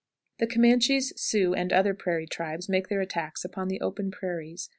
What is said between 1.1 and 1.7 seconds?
Sioux,